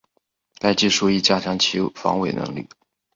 [0.57, 2.67] 该技术亦加强其防伪能力。